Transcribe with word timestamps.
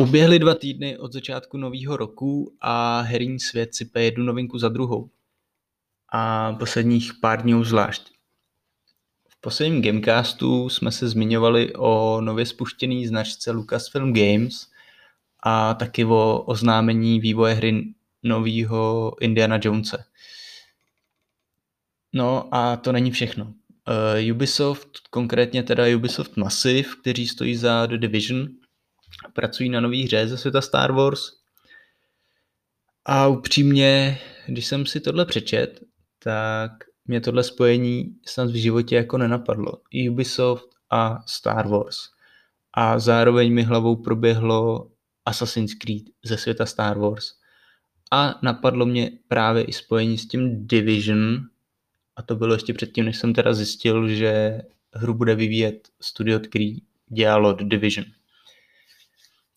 Uběhly 0.00 0.38
dva 0.38 0.54
týdny 0.54 0.98
od 0.98 1.12
začátku 1.12 1.56
nového 1.56 1.96
roku 1.96 2.56
a 2.60 3.00
herní 3.00 3.40
svět 3.40 3.74
sype 3.74 4.02
jednu 4.02 4.24
novinku 4.24 4.58
za 4.58 4.68
druhou. 4.68 5.10
A 6.12 6.52
posledních 6.52 7.12
pár 7.20 7.42
dní 7.42 7.64
zvlášť. 7.64 8.10
V 9.28 9.40
posledním 9.40 9.82
Gamecastu 9.82 10.68
jsme 10.68 10.92
se 10.92 11.08
zmiňovali 11.08 11.74
o 11.74 12.20
nově 12.20 12.46
spuštěný 12.46 13.06
značce 13.06 13.50
Lucasfilm 13.50 14.12
Games 14.12 14.66
a 15.42 15.74
taky 15.74 16.04
o 16.04 16.42
oznámení 16.46 17.20
vývoje 17.20 17.54
hry 17.54 17.94
nového 18.22 19.12
Indiana 19.20 19.58
Jonese. 19.62 20.04
No 22.12 22.54
a 22.54 22.76
to 22.76 22.92
není 22.92 23.10
všechno. 23.10 23.44
Uh, 23.44 24.30
Ubisoft, 24.32 24.98
konkrétně 25.10 25.62
teda 25.62 25.84
Ubisoft 25.96 26.36
Massive, 26.36 26.88
kteří 27.00 27.28
stojí 27.28 27.56
za 27.56 27.86
The 27.86 27.98
Division, 27.98 28.48
pracují 29.32 29.68
na 29.68 29.80
nový 29.80 30.04
hře 30.04 30.28
ze 30.28 30.38
světa 30.38 30.60
Star 30.60 30.92
Wars. 30.92 31.20
A 33.04 33.26
upřímně, 33.26 34.18
když 34.46 34.66
jsem 34.66 34.86
si 34.86 35.00
tohle 35.00 35.26
přečet, 35.26 35.80
tak 36.18 36.72
mě 37.06 37.20
tohle 37.20 37.42
spojení 37.42 38.16
snad 38.26 38.50
v 38.50 38.54
životě 38.54 38.96
jako 38.96 39.18
nenapadlo. 39.18 39.72
Ubisoft 40.10 40.68
a 40.90 41.22
Star 41.26 41.68
Wars. 41.68 41.96
A 42.72 42.98
zároveň 42.98 43.52
mi 43.52 43.62
hlavou 43.62 43.96
proběhlo 43.96 44.90
Assassin's 45.26 45.74
Creed 45.74 46.02
ze 46.24 46.36
světa 46.36 46.66
Star 46.66 46.98
Wars. 46.98 47.32
A 48.10 48.38
napadlo 48.42 48.86
mě 48.86 49.10
právě 49.28 49.64
i 49.64 49.72
spojení 49.72 50.18
s 50.18 50.28
tím 50.28 50.66
Division, 50.66 51.46
a 52.16 52.22
to 52.22 52.36
bylo 52.36 52.54
ještě 52.54 52.74
předtím, 52.74 53.04
než 53.04 53.16
jsem 53.16 53.32
teda 53.32 53.54
zjistil, 53.54 54.08
že 54.08 54.62
hru 54.92 55.14
bude 55.14 55.34
vyvíjet 55.34 55.88
studio, 56.00 56.40
který 56.40 56.76
dělalo 57.08 57.52
The 57.52 57.64
Division. 57.64 58.06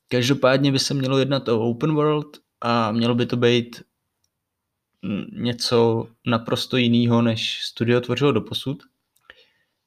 Každopádně 0.08 0.72
by 0.72 0.80
se 0.80 0.94
mělo 0.94 1.18
jednat 1.18 1.48
o 1.48 1.70
open 1.70 1.94
world 1.94 2.28
a 2.62 2.92
mělo 2.92 3.16
by 3.16 3.26
to 3.26 3.38
být 3.38 3.82
něco 5.32 6.08
naprosto 6.26 6.78
jiného, 6.78 7.22
než 7.22 7.64
studio 7.64 8.02
tvořilo 8.02 8.32
do 8.32 8.42
posud. 8.42 8.84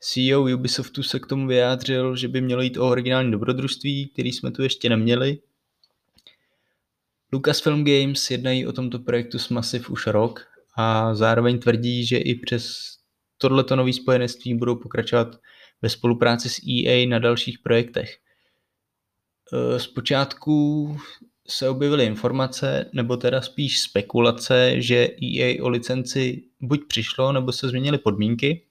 CEO 0.00 0.42
Ubisoftu 0.54 1.02
se 1.02 1.20
k 1.20 1.26
tomu 1.26 1.46
vyjádřil, 1.46 2.16
že 2.16 2.28
by 2.28 2.40
mělo 2.40 2.62
jít 2.62 2.76
o 2.76 2.88
originální 2.88 3.30
dobrodružství, 3.30 4.08
který 4.08 4.32
jsme 4.32 4.50
tu 4.50 4.62
ještě 4.62 4.88
neměli. 4.88 5.38
Lucasfilm 7.32 7.84
Games 7.84 8.30
jednají 8.30 8.66
o 8.66 8.72
tomto 8.72 8.98
projektu 8.98 9.38
s 9.38 9.48
Massive 9.48 9.86
už 9.86 10.06
rok 10.06 10.46
a 10.76 11.14
zároveň 11.14 11.58
tvrdí, 11.58 12.06
že 12.06 12.16
i 12.18 12.34
přes 12.34 12.96
tohleto 13.38 13.76
nový 13.76 13.92
spojenectví 13.92 14.54
budou 14.54 14.76
pokračovat 14.76 15.36
ve 15.82 15.88
spolupráci 15.88 16.48
s 16.48 16.60
EA 16.68 17.08
na 17.08 17.18
dalších 17.18 17.58
projektech– 17.58 18.18
zpočátku 19.78 20.96
se 21.48 21.68
objevily 21.68 22.04
informace, 22.04 22.90
nebo 22.92 23.16
teda 23.16 23.40
spíš 23.40 23.80
spekulace, 23.80 24.80
že 24.80 25.08
EA 25.22 25.64
o 25.64 25.68
licenci 25.68 26.42
buď 26.60 26.80
přišlo, 26.88 27.32
nebo 27.32 27.52
se 27.52 27.68
změnily 27.68 27.98
podmínky, 27.98 28.66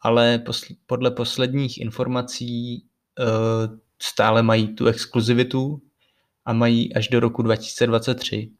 ale 0.00 0.42
posl- 0.46 0.76
podle 0.86 1.10
posledních 1.10 1.80
informací 1.80 2.84
uh, 3.18 3.78
stále 4.02 4.42
mají 4.42 4.74
tu 4.74 4.86
exkluzivitu 4.86 5.82
a 6.44 6.52
mají 6.52 6.94
až 6.94 7.08
do 7.08 7.20
roku 7.20 7.42
2023, 7.42 8.50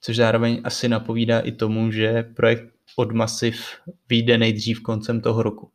což 0.00 0.16
zároveň 0.16 0.60
asi 0.64 0.88
napovídá 0.88 1.40
i 1.40 1.52
tomu, 1.52 1.90
že 1.90 2.22
projekt 2.22 2.74
od 2.96 3.12
Massive 3.12 3.58
vyjde 4.08 4.38
nejdřív 4.38 4.82
koncem 4.82 5.20
toho 5.20 5.42
roku. 5.42 5.70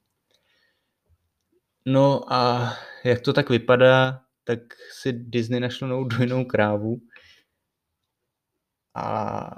No 1.86 2.34
a 2.34 2.74
jak 3.04 3.22
to 3.22 3.34
tak 3.34 3.50
vypadá, 3.50 4.22
tak 4.48 4.60
si 4.92 5.14
Disney 5.14 5.60
našlo 5.60 5.88
novou 5.88 6.04
dojnou 6.04 6.46
krávu 6.46 7.02
a 8.96 9.50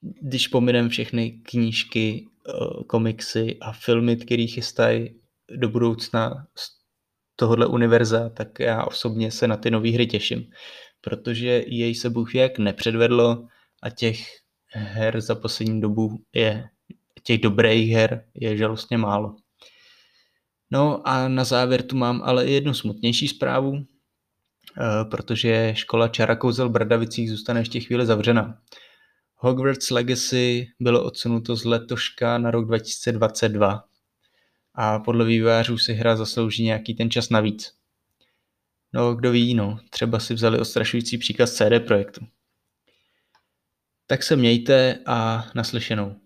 když 0.00 0.48
pominem 0.48 0.88
všechny 0.88 1.30
knížky, 1.30 2.26
eh, 2.48 2.84
komiksy 2.86 3.58
a 3.60 3.72
filmy, 3.72 4.16
které 4.16 4.46
chystají 4.46 5.20
do 5.56 5.68
budoucna 5.68 6.46
z 6.56 6.82
tohohle 7.36 7.66
univerza, 7.66 8.28
tak 8.28 8.60
já 8.60 8.84
osobně 8.84 9.30
se 9.30 9.46
na 9.46 9.56
ty 9.56 9.70
nové 9.70 9.90
hry 9.90 10.06
těším, 10.06 10.50
protože 11.00 11.64
jej 11.66 11.94
se 11.94 12.10
Bůh 12.10 12.34
jak 12.34 12.58
nepředvedlo 12.58 13.46
a 13.82 13.90
těch 13.90 14.18
her 14.68 15.20
za 15.20 15.34
poslední 15.34 15.80
dobu 15.80 16.24
je, 16.34 16.68
těch 17.22 17.40
dobrých 17.40 17.92
her 17.92 18.24
je 18.34 18.56
žalostně 18.56 18.98
málo. 18.98 19.36
No 20.72 21.08
a 21.08 21.28
na 21.28 21.44
závěr 21.44 21.82
tu 21.82 21.96
mám 21.96 22.22
ale 22.24 22.46
i 22.46 22.52
jednu 22.52 22.74
smutnější 22.74 23.28
zprávu, 23.28 23.76
eh, 23.76 25.04
protože 25.10 25.72
škola 25.76 26.08
Čara 26.08 26.36
Kouzel 26.36 26.68
Bradavicích 26.68 27.30
zůstane 27.30 27.60
ještě 27.60 27.80
chvíli 27.80 28.06
zavřena. 28.06 28.58
Hogwarts 29.34 29.90
Legacy 29.90 30.68
bylo 30.80 31.04
odsunuto 31.04 31.56
z 31.56 31.64
letoška 31.64 32.38
na 32.38 32.50
rok 32.50 32.66
2022 32.66 33.84
a 34.74 34.98
podle 34.98 35.24
vývojářů 35.24 35.78
si 35.78 35.92
hra 35.92 36.16
zaslouží 36.16 36.64
nějaký 36.64 36.94
ten 36.94 37.10
čas 37.10 37.30
navíc. 37.30 37.72
No, 38.92 39.14
kdo 39.14 39.30
ví, 39.30 39.54
no, 39.54 39.78
třeba 39.90 40.18
si 40.18 40.34
vzali 40.34 40.58
ostrašující 40.58 41.18
příkaz 41.18 41.52
CD 41.54 41.86
Projektu. 41.86 42.26
Tak 44.06 44.22
se 44.22 44.36
mějte 44.36 44.98
a 45.06 45.46
naslyšenou. 45.54 46.16